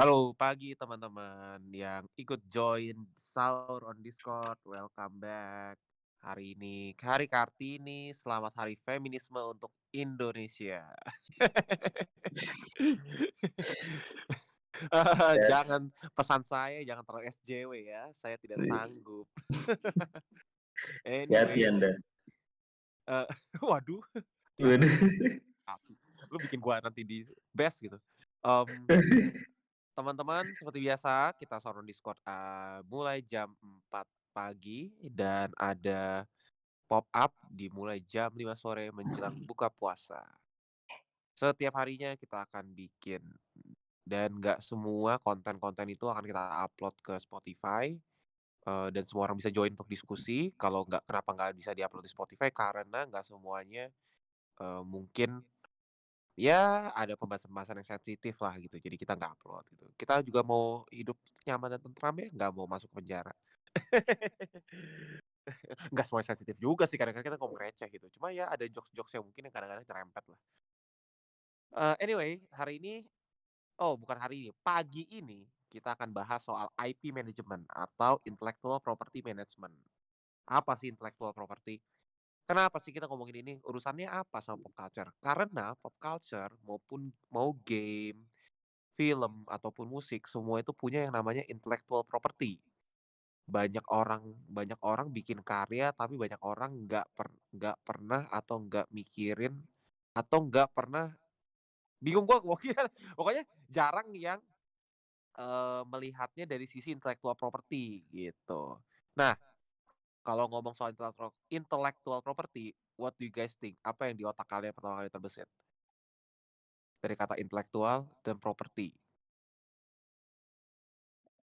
[0.00, 5.76] Halo pagi teman-teman yang ikut join sahur on Discord, welcome back.
[6.24, 10.88] Hari ini Hari Kartini, selamat Hari Feminisme untuk Indonesia.
[14.88, 15.60] Ya.
[15.60, 18.72] Jangan pesan saya jangan terlalu SJW ya, saya tidak Wih.
[18.72, 19.28] sanggup.
[21.04, 21.60] Anyway.
[21.68, 21.92] Anda.
[23.04, 23.28] Eee,
[23.68, 24.00] waduh,
[24.56, 24.92] Waduh.
[26.32, 28.00] lu bikin gua nanti di-bash gitu.
[28.40, 28.88] Mmm,
[30.00, 36.24] teman-teman seperti biasa kita on Discord, eee, mulai jam 4 pagi dan ada
[36.90, 40.22] pop up dimulai jam 5 sore menjelang buka puasa.
[41.36, 43.22] Setiap harinya kita akan bikin
[44.04, 47.94] dan nggak semua konten-konten itu akan kita upload ke Spotify,
[48.68, 50.52] eee, dan semua orang bisa join untuk diskusi.
[50.56, 53.90] Kalau nggak kenapa nggak bisa di-upload di Spotify, karena nggak semuanya,
[54.60, 55.44] eee, mungkin
[56.40, 59.84] ya ada pembahasan-pembahasan yang sensitif lah gitu, jadi kita nggak upload gitu.
[60.00, 63.32] Kita juga mau hidup nyaman dan tentram ya, nggak mau masuk penjara.
[65.92, 69.24] Nggak semuanya sensitif juga sih, kadang-kadang kita ngomong receh gitu, cuma ya ada jokes-jokes yang
[69.26, 70.40] mungkin yang kadang-kadang nyerempet lah.
[71.70, 73.06] Eee, anyway, hari ini
[73.82, 79.20] oh bukan hari ini, pagi ini kita akan bahas soal IP management atau intellectual property
[79.24, 79.74] management.
[80.48, 81.80] Apa sih intellectual property?
[82.50, 83.52] Kenapa sih kita ngomongin ini?
[83.62, 85.06] Urusannya apa sama pop culture?
[85.22, 88.26] Karena pop culture maupun mau game,
[88.98, 92.58] film, ataupun musik, semua itu punya yang namanya intellectual property.
[93.46, 98.90] Banyak orang banyak orang bikin karya, tapi banyak orang nggak per nggak pernah atau nggak
[98.90, 99.54] mikirin
[100.10, 101.06] atau nggak pernah
[102.02, 102.78] bingung gua pokoknya
[103.18, 104.40] pokoknya jarang yang,
[105.38, 108.78] eee, melihatnya dari sisi intellectual property gitu.
[109.18, 109.34] Nah,
[110.20, 113.76] kalau ngomong soal intellectual intellectual property, what do you guys think?
[113.80, 115.48] Apa yang di otak kalian pertama kali terbesit?
[117.00, 118.92] Dari kata intelektual dan properti.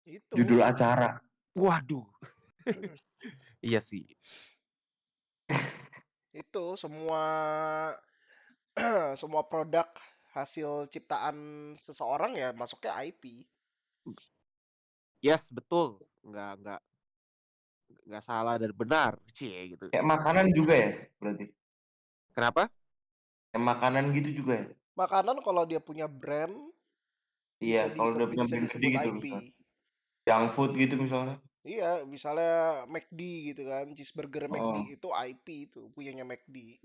[0.07, 0.35] Itu.
[0.35, 1.19] Judul acara.
[1.55, 2.07] Waduh.
[3.61, 4.09] Iya sih.
[6.33, 7.25] Itu semua
[9.20, 9.85] semua produk
[10.33, 11.36] hasil ciptaan
[11.77, 13.45] seseorang ya masuknya IP.
[15.20, 16.01] Yes, betul.
[16.25, 16.80] Nggak nggak
[18.11, 19.87] nggak salah dan benar, cie gitu.
[19.95, 20.91] Kayak makanan juga ya
[21.23, 21.47] berarti?
[22.35, 22.63] Kenapa?
[23.55, 24.67] Kayak makanan gitu juga ya?
[24.98, 26.75] Makanan kalau dia punya brand
[27.61, 29.37] Iya, kalau udah punya brand gede gitu.
[30.25, 31.37] Junk food gitu misalnya.
[31.61, 33.21] Iya, misalnya McD
[33.53, 34.97] gitu kan, cheeseburger McD Heeh.
[34.97, 36.81] itu IP itu, punyanya McD.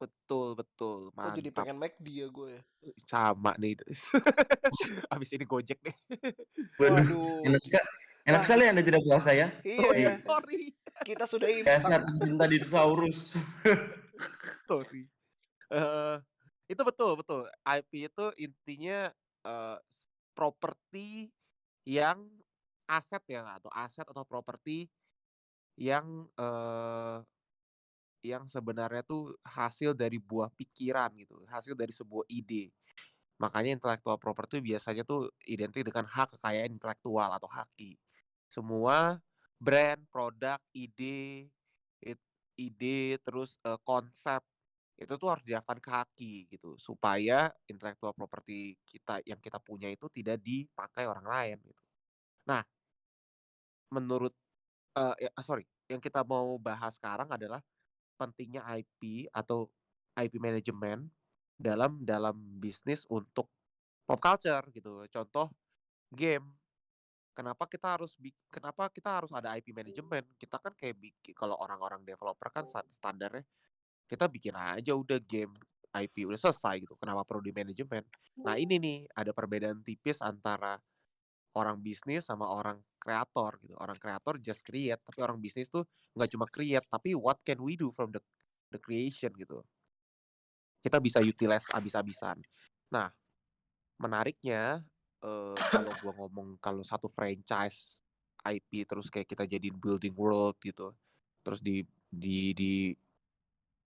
[0.00, 1.64] Betul betul, Kok jadi mantap.
[1.68, 2.62] pengen McD ya gue ya?
[3.04, 3.84] Sama nih itu.
[5.12, 5.96] Habis ini Gojek nih.
[6.80, 7.60] Waduh, enak
[8.28, 8.48] enak Wah.
[8.48, 9.48] sekali Anda tidak puasa ya.
[9.64, 10.10] Iya Oh ya.
[10.10, 10.76] iya, sorry.
[11.06, 12.04] Kita sudah Dasar imsak.
[12.04, 13.32] pencinta dinosaurus.
[14.68, 15.12] Sorry.
[15.72, 16.16] Eee,
[16.70, 17.42] itu betul betul.
[17.66, 19.12] IP itu intinya,
[19.84, 21.32] s properti
[21.86, 22.40] yang
[22.88, 24.88] aset ya atau aset atau properti
[25.78, 27.18] yang, eee,
[28.26, 32.72] yang sebenarnya tuh hasil dari buah pikiran gitu, hasil dari sebuah ide.
[33.42, 37.98] Makanya intellectual property biasanya tuh identik dengan hak kekayaan intelektual atau HAKI.
[38.52, 39.18] Semua
[39.60, 41.48] brand, produk, ide,
[42.58, 44.42] ide, terus, eee, konsep,
[44.98, 50.06] itu tuh harus didaftarin ke HAKI gitu, supaya intellectual property kita yang kita punya itu
[50.12, 51.82] tidak dipakai orang lain gitu.
[52.50, 52.62] Nah
[53.92, 54.32] menurut
[54.96, 57.60] eee, ya sorry, yang kita mau bahas sekarang adalah
[58.20, 59.70] pentingnya IP atau
[60.18, 61.10] IP management
[61.58, 63.50] dalam dalam bisnis untuk
[64.08, 65.06] pop culture gitu.
[65.10, 65.52] Contoh
[66.12, 66.56] game,
[67.34, 68.14] kenapa kita harus
[68.48, 70.24] kenapa kita harus ada IP management?
[70.38, 73.44] Kita kan kayak biki kalau orang-orang developer kan sta standarnya
[74.08, 75.52] kita bikin aja udah game
[75.94, 78.02] IP udah selesai gitu, kenapa perlu di-manajemen?
[78.42, 80.74] Nah ini nih, ada perbedaan tipis antara
[81.54, 83.78] orang bisnis sama orang kreator gitu.
[83.78, 85.86] Orang kreator just create, tapi orang bisnis tuh
[86.18, 88.18] nggak cuma create, tapi what can we do from the
[88.74, 89.62] the creation gitu.
[90.82, 92.42] Kita bisa utilize habis-habisan.
[92.90, 93.08] Nah,
[94.02, 94.82] menariknya,
[95.24, 98.00] eee, kalau gua ngomong kalau satu franchise
[98.44, 100.92] IP terus kayak kita jadiin building world gitu,
[101.44, 101.82] terus di
[102.12, 102.72] di di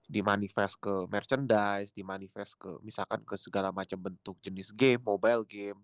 [0.08, 5.78] dimanifest ke merchandise, dimanifest ke misalkan ke segala macam bentuk jenis game, mobile game,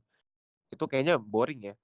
[0.73, 1.77] itu kayaknya boring ya.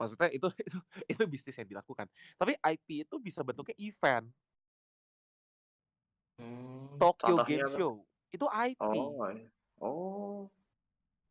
[0.00, 0.78] Maksudnya itu itu
[1.10, 2.06] itu bisnis yang dilakukan.
[2.40, 4.28] Tapi IP itu bisa bentuknya event.
[6.40, 6.98] Mmm.
[6.98, 7.68] Tokyo Game?
[7.76, 7.94] Show,
[8.32, 8.80] itu IP.
[8.80, 9.16] Oh.
[9.80, 10.50] Oh.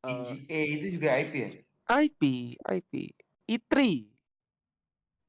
[0.02, 1.50] Eee EGA itu juga IP ya?
[2.02, 2.22] IP
[2.58, 2.94] IP.
[3.52, 3.76] E3.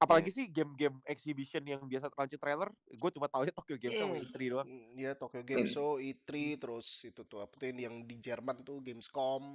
[0.02, 0.36] Apalagi Iya.
[0.42, 4.50] sih game-game exhibition yang biasa launching trailer, gue cuma taunya Tokyo Game Show Mmm, E3
[4.50, 4.66] doang.
[4.98, 8.82] iya Tokyo Game Ini Show, E3, terus itu tuh apa tuh yang di Jerman tuh
[8.82, 9.54] Gamescom.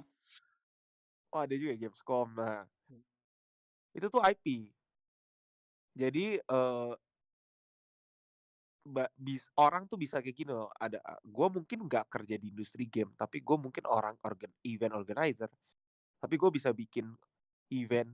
[1.28, 2.32] Oh ada juga Gamescom.
[2.32, 2.64] Nah,
[3.92, 4.72] itu tuh IP.
[5.92, 7.07] Jadi eh ba-
[9.16, 10.70] bis, orang tuh bisa kayak gini loh.
[10.76, 15.50] Ada, gue mungkin nggak kerja di industri game, tapi gue mungkin orang organ, event organizer.
[16.18, 17.14] Tapi gue bisa bikin
[17.72, 18.10] event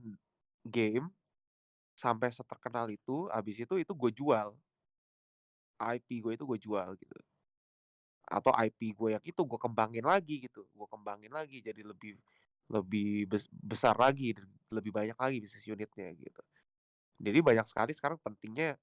[0.65, 1.09] game
[1.95, 3.27] sampai seterkenal itu.
[3.31, 4.53] Abis itu itu gue jual.
[5.79, 7.17] IP gue itu gue jual gitu.
[8.25, 10.65] Atau IP gue yang itu gue kembangin lagi gitu.
[10.73, 12.17] Gue kembangin lagi jadi lebih
[12.65, 14.33] lebih bes- besar lagi,
[14.73, 16.41] lebih banyak lagi bisnis unitnya gitu.
[17.21, 18.75] Jadi banyak sekali sekarang pentingnya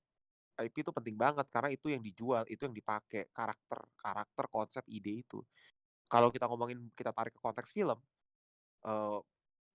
[0.60, 5.24] IP itu penting banget karena itu yang dijual, itu yang dipakai karakter, karakter, konsep, ide
[5.24, 5.40] itu.
[6.12, 7.96] Kalau kita ngomongin kita tarik ke konteks film,
[8.84, 9.18] uh,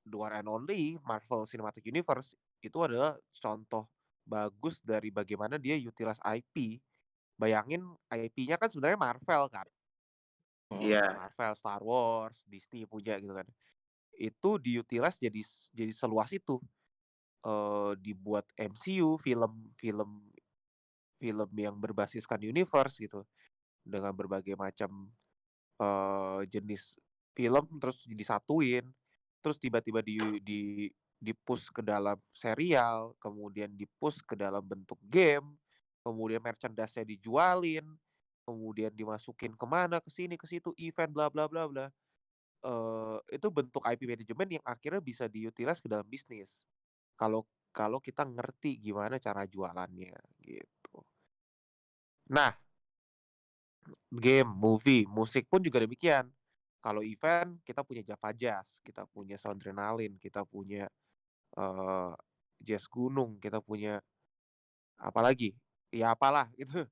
[0.05, 3.89] the one and only Marvel Cinematic Universe itu adalah contoh
[4.27, 6.77] bagus dari bagaimana dia utilize IP.
[7.37, 9.67] Bayangin IP-nya kan sebenarnya Marvel kan.
[10.77, 11.15] Iya.
[11.15, 13.47] Marvel, Star Wars, Disney punya gitu kan.
[14.13, 15.41] Itu diutilize jadi
[15.73, 16.59] jadi seluas itu.
[17.47, 20.26] Uh, dibuat MCU, film-film
[21.17, 23.25] film yang berbasiskan universe gitu
[23.81, 25.09] dengan berbagai macam
[25.81, 26.97] uh, jenis
[27.33, 28.85] film terus disatuin
[29.41, 30.17] terus tiba-tiba di
[31.17, 35.57] di push ke dalam serial kemudian di push ke dalam bentuk game
[36.05, 37.85] kemudian merchandise-nya dijualin
[38.47, 41.91] kemudian dimasukin ke mana ke sini ke situ event bla bla bla bla.
[42.63, 46.63] Uh, itu bentuk IP management yang akhirnya bisa diutilize ke dalam bisnis.
[47.19, 47.43] Kalau
[47.75, 50.76] kalau kita ngerti gimana cara jualannya gitu
[52.27, 52.51] Nah,
[54.11, 56.27] game, movie, musik pun juga demikian.
[56.83, 60.87] Kalau event kita punya Java Jazz, kita punya Soundrenalin, kita punya
[61.59, 62.13] uh,
[62.59, 63.99] Jazz Gunung, kita punya
[64.99, 65.55] apa lagi?
[65.91, 66.85] Ya apalah gitu.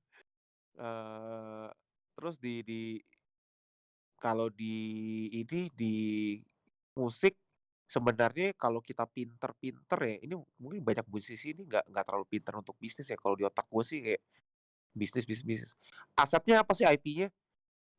[0.76, 1.68] Uh,
[2.16, 2.82] terus di di
[4.20, 4.76] kalau di
[5.32, 5.96] ini di
[6.96, 7.36] musik
[7.86, 12.74] sebenarnya kalau kita pinter-pinter ya ini mungkin banyak musisi ini nggak nggak terlalu pinter untuk
[12.80, 14.22] bisnis ya kalau di otak gue sih kayak
[14.96, 15.72] bisnis bisnis bisnis.
[16.16, 17.28] Asetnya apa sih IP-nya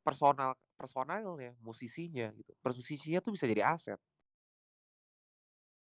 [0.01, 2.51] personal personalnya musisinya gitu.
[2.65, 4.01] Musisinya tuh bisa jadi aset.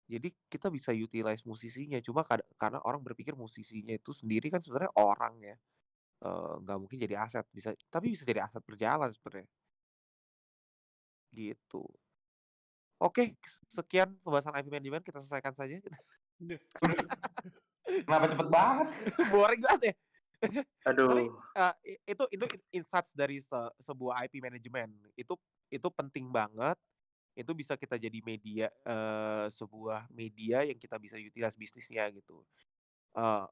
[0.08, 2.00] Jadi kita bisa utilize musisinya.
[2.04, 2.24] Cuma
[2.60, 5.56] karena orang berpikir musisinya itu sendiri kan sebenarnya orang ya.
[6.64, 7.48] Nggak uh, mungkin jadi aset.
[7.52, 9.48] Bisa tapi bisa jadi aset berjalan sebenarnya.
[11.32, 11.84] Gitu.
[13.02, 15.04] Oke sekian pembahasan IP management.
[15.08, 15.80] Kita selesaikan saja.
[18.08, 18.88] Kenapa cepet banget?
[19.32, 19.96] Boring banget ya
[20.90, 21.08] Aduh.
[21.08, 21.26] Tapi
[21.58, 21.74] uh,
[22.06, 24.90] itu itu insights dari se sebuah IP manajemen.
[25.14, 25.38] Itu
[25.70, 26.78] itu penting banget.
[27.38, 32.44] Itu bisa kita jadi media uh, sebuah media yang kita bisa utilize bisnisnya gitu.
[33.16, 33.46] Uh,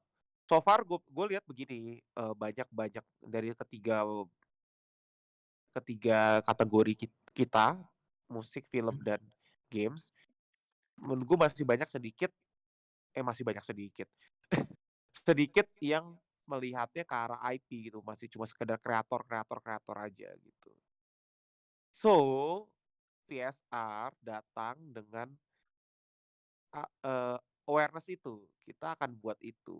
[0.44, 4.04] so far gue gue lihat begini uh, banyak banyak dari ketiga
[5.70, 7.78] ketiga kategori kita
[8.30, 9.22] musik, film dan
[9.70, 10.10] games.
[10.98, 12.30] Menurut gue masih banyak sedikit
[13.10, 14.06] eh masih banyak sedikit
[15.26, 16.14] sedikit yang
[16.50, 20.72] melihatnya ke arah IP gitu masih cuma sekedar kreator kreator kreator aja gitu.
[21.94, 22.14] So
[23.30, 25.30] PSR datang dengan
[26.74, 27.38] uh,
[27.70, 29.78] awareness itu kita akan buat itu.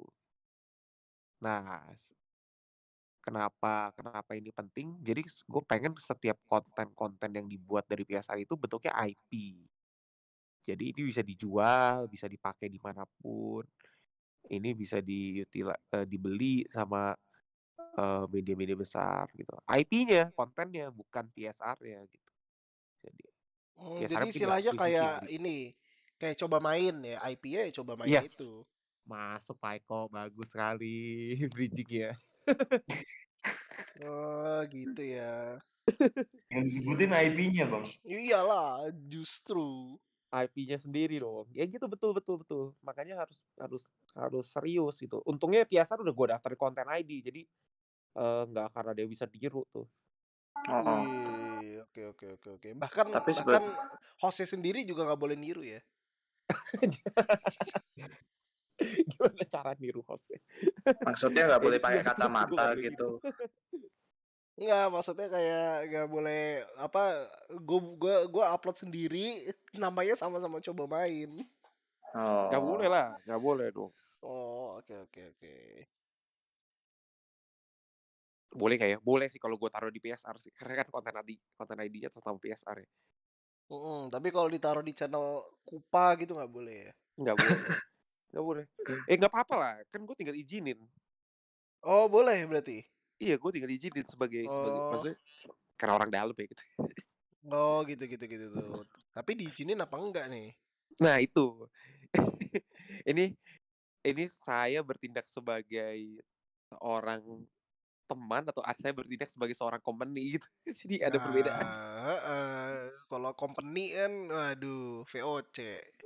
[1.43, 1.91] Nah
[3.19, 4.95] kenapa kenapa ini penting?
[5.03, 9.59] Jadi gue pengen setiap konten-konten yang dibuat dari PSR itu bentuknya IP
[10.61, 13.65] jadi ini bisa dijual bisa dipakai di mana pun
[14.51, 17.15] ini bisa diutila, uh, dibeli sama
[18.31, 19.53] media-media uh, besar gitu.
[19.67, 22.33] IP-nya, kontennya bukan PSR-nya gitu.
[23.01, 23.25] Jadi
[23.77, 25.37] hmm, jadi istilahnya kayak gitu.
[25.41, 25.75] ini
[26.21, 28.37] kayak coba main ya, IP-nya ya coba main yes.
[28.37, 28.65] itu.
[29.05, 32.15] Masuk Pak Eko, bagus sekali bridging-nya.
[34.07, 35.59] oh, gitu ya.
[36.53, 37.87] Yang disebutin IP-nya, Bang.
[38.07, 39.99] Iyalah, justru.
[40.31, 41.51] IP-nya sendiri dong.
[41.51, 42.65] Ya gitu betul betul betul.
[42.87, 43.83] Makanya harus harus
[44.15, 45.19] harus serius itu.
[45.27, 47.43] Untungnya PSR udah gue daftar konten ID jadi
[48.51, 49.87] nggak uh, karena dia bisa diru tuh.
[50.71, 51.03] Oh.
[51.91, 52.69] Oke oke oke oke.
[52.79, 53.65] Bahkan Tapi bahkan
[54.23, 55.83] hostnya sendiri juga nggak boleh niru ya.
[59.11, 60.39] Gimana cara niru hostnya?
[61.03, 63.19] Maksudnya nggak boleh pakai kacamata gitu.
[64.61, 71.49] Enggak, maksudnya kayak nggak boleh apa gue gua gua upload sendiri namanya sama-sama coba main.
[72.13, 72.53] Oh.
[72.53, 73.89] Gak boleh lah, gak boleh dong.
[74.21, 75.55] Oh, oke oke oke.
[78.51, 80.53] Boleh kayak Boleh sih kalau gue taruh di PSR sih.
[80.53, 82.91] Karena kan konten ID konten ID-nya sama PSR ya.
[83.71, 86.93] Mm -mm, tapi kalau ditaruh di channel Kupa gitu nggak boleh ya?
[87.17, 87.59] Nggak boleh.
[88.35, 88.65] nggak boleh.
[89.07, 90.83] Eh nggak apa-apa lah, kan gue tinggal izinin.
[91.87, 92.83] Oh boleh berarti?
[93.21, 94.55] Iya, gue tinggal izinin sebagai oh.
[94.57, 95.17] sebagai maksudnya
[95.77, 96.65] karena orang dalam ya gitu.
[97.53, 98.85] Oh gitu gitu gitu tuh.
[99.13, 100.57] Tapi diizinin apa enggak nih?
[101.01, 101.69] Nah itu.
[103.11, 103.37] ini
[104.01, 106.21] ini saya bertindak sebagai
[106.73, 107.45] seorang
[108.09, 110.49] teman atau saya bertindak sebagai seorang company gitu.
[110.81, 111.61] Jadi ada perbedaan.
[111.61, 112.73] Nah, heeh.
[113.07, 115.59] Kalau company kan, waduh, VOC.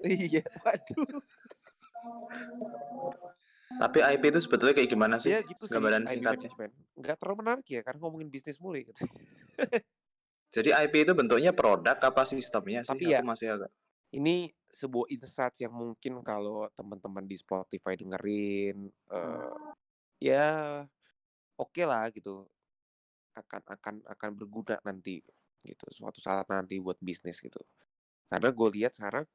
[0.03, 1.23] Iya, waduh.
[3.75, 5.35] Tapi IP itu sebetulnya kayak gimana sih?
[5.35, 6.51] Ya gitu sih Gambaran singkatnya.
[6.51, 6.73] management.
[6.95, 8.95] Nggak terlalu menarik ya karena ngomongin bisnis mulu gitu.
[10.55, 12.95] Jadi IP itu bentuknya produk apa sistemnya sih?
[12.95, 13.71] Tapi Aku ya masih agak.
[14.15, 19.55] ini sebuah insight yang mungkin kalau teman-teman di Spotify dengerin eh
[20.23, 20.47] ya
[21.59, 22.47] oke lah gitu.
[23.35, 25.19] Akan akan akan berguna nanti
[25.67, 27.59] gitu suatu saat nanti buat bisnis gitu.
[28.31, 29.27] Karena gue lihat sekarang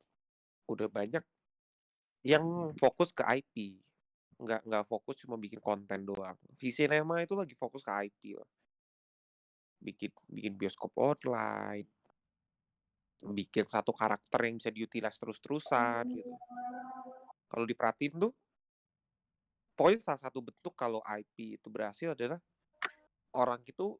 [0.72, 1.24] udah banyak
[2.24, 3.84] yang fokus ke IP.
[4.43, 6.38] Nggak nggak fokus cuma bikin konten doang.
[6.60, 8.48] Visinema itu lagi fokus ke IP loh.
[9.86, 11.88] Bikin bikin bioskop online,
[13.39, 16.34] bikin satu karakter yang bisa diutilize terus-terusan gitu.
[17.50, 18.31] Kalau diperhatiin tuh,
[19.77, 22.39] pokoknya salah satu bentuk kalau IP itu berhasil adalah
[23.36, 23.96] orang itu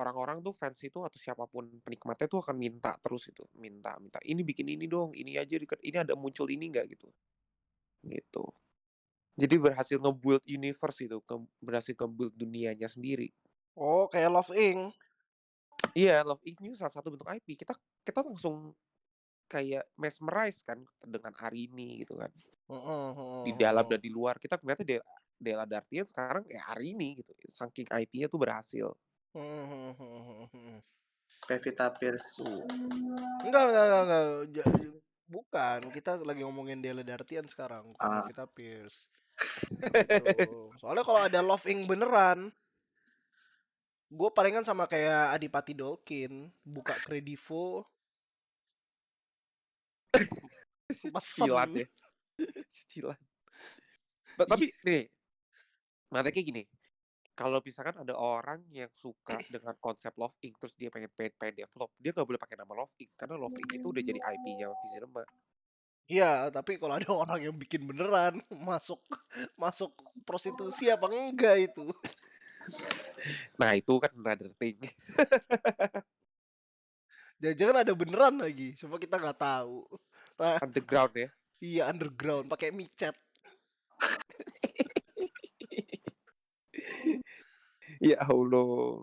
[0.00, 4.18] orang-orang tuh fans itu atau siapa pun penikmatnya tuh akan minta terus itu, minta minta
[4.24, 7.08] ini bikin ini dong, ini aja di ini ada muncul ini enggak gitu.
[8.04, 8.44] Gitu.
[9.38, 13.30] Jadi berhasil nge-build universe itu, ke- berhasil nge-build dunianya sendiri.
[13.78, 14.92] Oh, kayak Love Inc.
[15.94, 17.54] Iya, Love Inc ini salah satu bentuk IP.
[17.58, 18.74] Kita kita langsung
[19.50, 22.30] kayak mesmerize kan dengan Arini gitu kan.
[22.70, 27.18] Heeh, heeh, Di dalam dan di luar kita ngeliatnya Dela, Dela Dartian sekarang ya Arini
[27.18, 27.34] gitu.
[27.50, 28.86] Saking IP-nya tuh berhasil.
[31.50, 32.46] Pevita Pierce.
[33.42, 35.00] Enggak, enggak, enggak.
[35.30, 38.26] Bukan, kita lagi ngomongin Della Dartian sekarang, Ah.
[38.26, 39.06] Pevita Pierce.
[39.38, 40.74] Gitu.
[40.82, 42.50] Soalnya kalau ada Love Inc beneran,
[44.10, 47.86] gue palingan sama kayak Adipati Dolkin, buka Kredivo,
[51.14, 51.86] pesen.
[52.90, 53.14] ya.
[54.34, 55.06] Ba- Tapi nih,
[56.10, 56.62] menariknya gini.
[57.40, 61.64] Kalau misalkan ada orang yang suka dengan konsep Love Inc terus dia pengen pengen, pengen
[61.64, 64.68] develop, dia nggak boleh pakai nama Love Inc karena Love Inc itu udah jadi IP-nya
[64.84, 65.24] Visinema.
[66.04, 69.00] Iya, tapi kalau ada orang yang bikin beneran masuk
[69.56, 69.88] masuk
[70.28, 71.88] prostitusi apa enggak itu?
[73.56, 74.76] Nah itu kan another thing.
[77.40, 79.88] Jangan-jangan ada beneran lagi, cuma kita nggak tahu.
[80.36, 81.28] Nah, Underground ya.
[81.56, 83.16] iya underground pakai micet.
[87.98, 89.02] Ya Allah.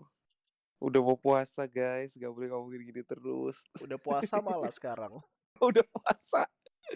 [0.78, 3.60] Udah mau puasa guys, gak boleh ngomongin gini terus.
[3.82, 5.18] Udah puasa malah sekarang.
[5.68, 6.46] Udah puasa.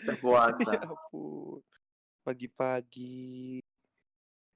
[0.06, 0.70] Udah puasa.
[0.72, 1.60] Ya ampun.
[2.22, 3.58] Pagi-pagi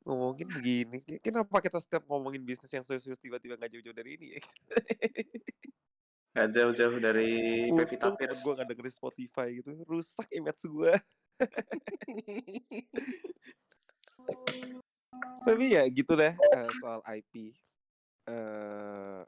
[0.07, 1.03] ngomongin begini.
[1.19, 4.43] Kenapa kita setiap ngomongin bisnis yang serius tiba-tiba gak jauh-jauh dari ini ya?
[6.37, 8.47] Gak jauh-jauh dari Pevita Pierce.
[8.47, 9.75] gue gak dengerin Spotify gitu.
[9.83, 10.95] Rusak image gue.
[15.47, 17.55] Tapi ya gitu deh eh, soal IP.
[18.27, 19.23] eh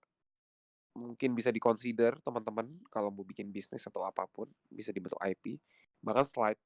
[0.99, 5.55] mungkin bisa dikonsider teman-teman kalau mau bikin bisnis atau apa pun bisa dibentuk IP.
[6.03, 6.61] Bahkan slide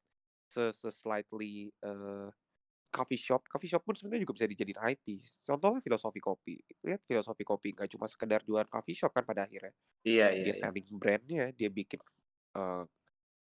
[0.48, 2.28] se, se slightly eh,
[2.92, 5.20] coffee shop, coffee shop pun sebenarnya juga bisa dijadiin IP.
[5.44, 6.56] Contohnya filosofi kopi.
[6.84, 9.72] Lihat filosofi kopi nggak cuma sekedar jualan coffee shop kan pada akhirnya.
[10.04, 10.60] Iya, iya, Dia iya.
[10.60, 12.00] selling brandnya, dia bikin
[12.56, 12.84] eh,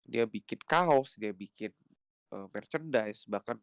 [0.07, 1.75] dia bikin kaos, dia bikin
[2.35, 3.59] eh, merchandise, bahkan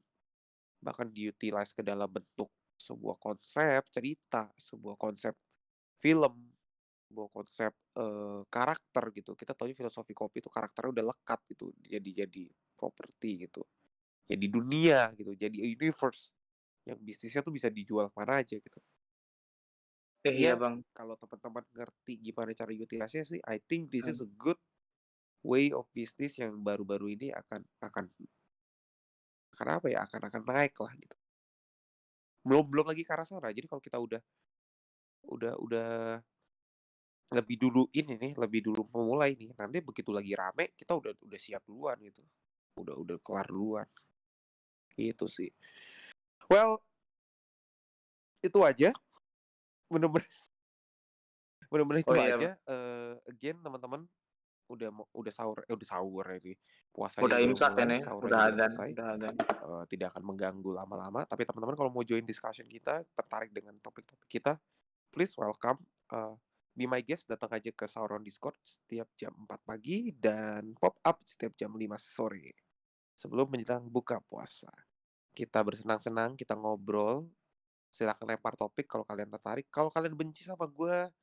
[0.86, 5.34] bahkan diutilize ke dalam bentuk sebuah konsep cerita, sebuah konsep
[6.02, 6.54] film,
[7.10, 9.32] sebuah konsep eh, karakter gitu.
[9.38, 12.44] Kita tahu filosofi kopi itu karakternya udah lekat gitu, jadi jadi
[12.78, 13.64] properti gitu,
[14.30, 16.32] jadi dunia gitu, jadi universe
[16.88, 18.80] yang bisnisnya tuh bisa dijual ke mana aja gitu.
[20.30, 20.84] Eh Iya, iya bang.
[20.98, 24.24] kalau teman-teman ngerti gimana cara utilisasinya sih, I think this is Hmm.
[24.24, 24.60] a good
[25.52, 28.06] way of business yang baru-baru ini akan akan
[29.64, 31.16] akan apa ya akan akan naik lah gitu.
[32.44, 33.48] Belum belum lagi ke arah sana.
[33.56, 34.22] Jadi kalau kita udah
[35.24, 35.92] udah udah
[37.34, 41.40] lebih dulu ini nih, lebih dulu memulai nih, nanti begitu lagi rame kita udah udah
[41.40, 42.20] siap duluan gitu.
[42.76, 43.88] Udah udah kelar duluan.
[45.00, 45.50] Itu sih.
[46.52, 46.84] Well,
[48.44, 48.92] itu aja.
[49.88, 50.28] Bener-bener
[51.72, 52.50] bener-bener itu Oh iya, aja.
[52.68, 54.04] Eh, again teman-teman
[54.72, 56.56] udah udah sahur eh udah sahur ini
[56.90, 58.00] puasanya Udah baru imsak kan ya?
[58.08, 58.72] Udah udah adzan.
[58.96, 59.36] Udah adzan.
[59.44, 64.30] Eh, tidak akan mengganggu lama-lama tapi teman-teman kalau mau join discussion kita tertarik dengan topik-topik
[64.32, 64.56] kita
[65.12, 65.80] please welcome
[66.14, 66.36] Eh,
[66.74, 71.22] be my guest datang aja ke Sauron Discord setiap jam 4 pagi dan pop up
[71.22, 72.54] setiap jam 5 sore
[73.14, 74.74] sebelum menjelang buka puasa
[75.38, 77.30] kita bersenang-senang kita ngobrol
[77.94, 81.14] silakan lempar topik kalau kalian tertarik kalau kalian benci sama gue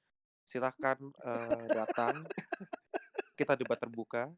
[0.51, 2.27] silahkan eh, datang.
[3.41, 4.29] Kita debat terbuka.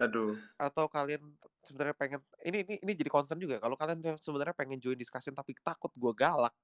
[0.00, 0.32] Aduh.
[0.56, 1.20] Atau kalian
[1.60, 3.60] sebenarnya pengen ini ini ini jadi concern juga.
[3.60, 6.56] Kalau kalian sebenarnya pengen join discussion tapi takut gue galak,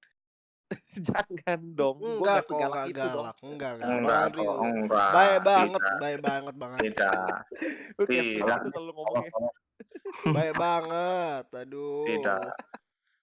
[1.07, 2.01] jangan dong.
[2.01, 3.13] Gue Enggak segalak enggak itu dong.
[3.13, 3.35] galak.
[3.45, 3.89] Enggak, enggak.
[3.93, 4.53] Enggak kok, Rio.
[4.65, 5.09] enggak.
[5.13, 5.97] Baik banget, Tidak.
[6.01, 6.85] baik banget Bang Andi.
[6.89, 7.37] Tidak.
[8.09, 8.57] Tidak.
[8.73, 9.31] kalau lu ngomongnya.
[10.33, 11.45] Baik banget.
[11.53, 12.03] Aduh.
[12.09, 12.47] Tidak.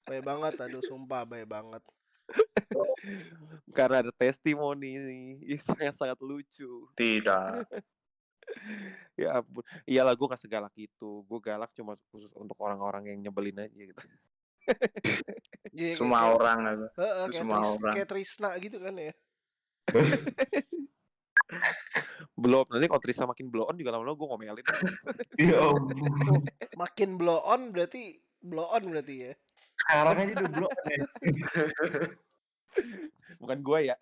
[0.04, 1.82] Baik banget, aduh sumpah baik banget.
[3.76, 6.88] Karena ada testimoni nih yang sangat lucu.
[6.94, 7.66] Tidak.
[9.20, 9.62] Ya ampun.
[9.86, 11.22] Iyalah gue gak segalak itu.
[11.22, 13.94] Gue galak cuma khusus untuk orang-orang yang nyebelin aja gitu.
[15.74, 16.58] Iya, Semua kayak- orang.
[16.62, 17.94] Heeh, kayak, semua Tris- orang.
[17.94, 19.12] kayak Trisna gitu kan ya.
[22.34, 22.64] Belum.
[22.66, 24.64] Nanti kalau Trisna makin blow on juga lama-lama gue ngomelin.
[25.36, 26.42] Ya ampun.
[26.74, 29.32] Makin blow on berarti blow on berarti ya.
[29.74, 31.04] Sekarang aja udah blok ya.
[33.36, 33.96] Bukan gue ya.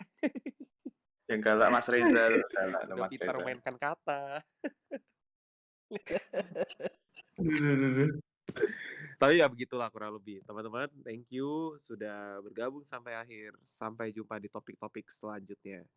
[1.33, 2.45] Yang galak Mas Rizal.
[2.53, 3.41] Galak tuh Mas Rizal.
[3.41, 4.45] mainkan kata.
[9.17, 10.45] Tapi ya begitulah kurang lebih.
[10.45, 13.57] Teman-teman, thank you sudah bergabung sampai akhir.
[13.65, 15.89] Sampai jumpa di topik-topik selanjutnya.